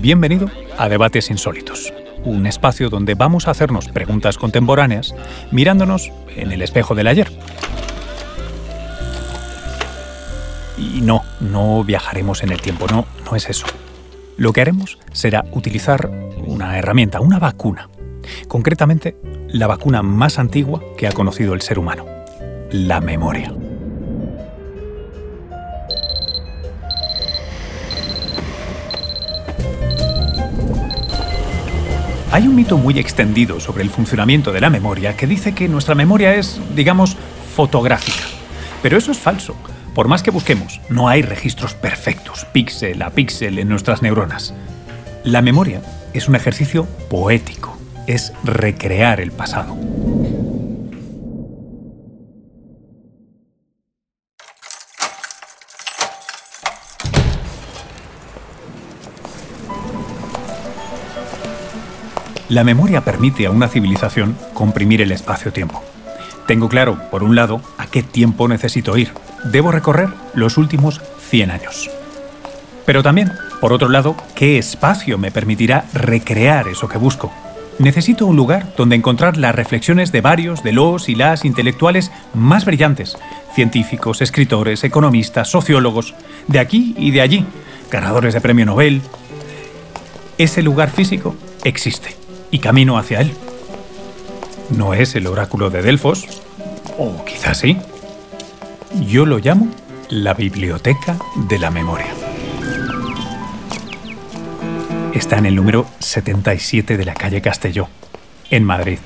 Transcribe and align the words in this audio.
Bienvenido 0.00 0.50
a 0.78 0.88
Debates 0.88 1.30
Insólitos, 1.30 1.92
un 2.24 2.46
espacio 2.46 2.90
donde 2.90 3.14
vamos 3.14 3.48
a 3.48 3.52
hacernos 3.52 3.88
preguntas 3.88 4.38
contemporáneas 4.38 5.14
mirándonos 5.50 6.12
en 6.36 6.52
el 6.52 6.62
espejo 6.62 6.94
del 6.94 7.06
ayer. 7.06 7.30
Y 10.76 11.00
no, 11.00 11.22
no 11.40 11.84
viajaremos 11.84 12.42
en 12.42 12.52
el 12.52 12.60
tiempo, 12.60 12.86
no, 12.90 13.06
no 13.24 13.36
es 13.36 13.48
eso. 13.48 13.66
Lo 14.36 14.52
que 14.52 14.60
haremos 14.60 14.98
será 15.12 15.44
utilizar 15.52 16.10
una 16.44 16.78
herramienta, 16.78 17.20
una 17.20 17.38
vacuna. 17.38 17.88
Concretamente, 18.48 19.16
la 19.48 19.66
vacuna 19.66 20.02
más 20.02 20.38
antigua 20.38 20.82
que 20.98 21.06
ha 21.06 21.12
conocido 21.12 21.54
el 21.54 21.62
ser 21.62 21.78
humano, 21.78 22.04
la 22.70 23.00
memoria. 23.00 23.54
Hay 32.34 32.48
un 32.48 32.56
mito 32.56 32.76
muy 32.76 32.98
extendido 32.98 33.60
sobre 33.60 33.84
el 33.84 33.90
funcionamiento 33.90 34.50
de 34.50 34.60
la 34.60 34.68
memoria 34.68 35.16
que 35.16 35.28
dice 35.28 35.54
que 35.54 35.68
nuestra 35.68 35.94
memoria 35.94 36.34
es, 36.34 36.60
digamos, 36.74 37.16
fotográfica. 37.54 38.24
Pero 38.82 38.98
eso 38.98 39.12
es 39.12 39.18
falso. 39.20 39.54
Por 39.94 40.08
más 40.08 40.24
que 40.24 40.32
busquemos, 40.32 40.80
no 40.88 41.08
hay 41.08 41.22
registros 41.22 41.74
perfectos, 41.74 42.44
píxel 42.46 43.00
a 43.02 43.10
píxel 43.10 43.60
en 43.60 43.68
nuestras 43.68 44.02
neuronas. 44.02 44.52
La 45.22 45.42
memoria 45.42 45.80
es 46.12 46.26
un 46.26 46.34
ejercicio 46.34 46.86
poético, 47.08 47.78
es 48.08 48.32
recrear 48.42 49.20
el 49.20 49.30
pasado. 49.30 49.76
La 62.50 62.62
memoria 62.62 63.02
permite 63.02 63.46
a 63.46 63.50
una 63.50 63.68
civilización 63.68 64.36
comprimir 64.52 65.00
el 65.00 65.12
espacio-tiempo. 65.12 65.82
Tengo 66.46 66.68
claro, 66.68 66.98
por 67.10 67.22
un 67.22 67.34
lado, 67.34 67.62
a 67.78 67.86
qué 67.86 68.02
tiempo 68.02 68.48
necesito 68.48 68.98
ir. 68.98 69.12
Debo 69.44 69.72
recorrer 69.72 70.10
los 70.34 70.58
últimos 70.58 71.00
100 71.30 71.50
años. 71.50 71.90
Pero 72.84 73.02
también, 73.02 73.32
por 73.62 73.72
otro 73.72 73.88
lado, 73.88 74.14
qué 74.34 74.58
espacio 74.58 75.16
me 75.16 75.30
permitirá 75.30 75.86
recrear 75.94 76.68
eso 76.68 76.86
que 76.86 76.98
busco. 76.98 77.32
Necesito 77.78 78.26
un 78.26 78.36
lugar 78.36 78.74
donde 78.76 78.94
encontrar 78.94 79.38
las 79.38 79.54
reflexiones 79.54 80.12
de 80.12 80.20
varios 80.20 80.62
de 80.62 80.72
los 80.72 81.08
y 81.08 81.14
las 81.14 81.46
intelectuales 81.46 82.12
más 82.34 82.66
brillantes, 82.66 83.16
científicos, 83.54 84.20
escritores, 84.20 84.84
economistas, 84.84 85.48
sociólogos, 85.48 86.14
de 86.46 86.58
aquí 86.58 86.94
y 86.98 87.10
de 87.10 87.22
allí, 87.22 87.46
ganadores 87.90 88.34
de 88.34 88.42
premio 88.42 88.66
Nobel. 88.66 89.00
Ese 90.36 90.62
lugar 90.62 90.90
físico 90.90 91.34
existe 91.64 92.23
y 92.54 92.60
camino 92.60 92.96
hacia 92.98 93.20
él. 93.20 93.32
No 94.70 94.94
es 94.94 95.16
el 95.16 95.26
oráculo 95.26 95.70
de 95.70 95.82
Delfos, 95.82 96.24
o 96.96 97.24
quizás 97.24 97.58
sí. 97.58 97.76
Yo 99.08 99.26
lo 99.26 99.38
llamo 99.38 99.66
la 100.08 100.34
Biblioteca 100.34 101.18
de 101.48 101.58
la 101.58 101.72
Memoria. 101.72 102.14
Está 105.12 105.38
en 105.38 105.46
el 105.46 105.56
número 105.56 105.84
77 105.98 106.96
de 106.96 107.04
la 107.04 107.14
calle 107.14 107.42
Castelló, 107.42 107.88
en 108.50 108.62
Madrid. 108.62 109.00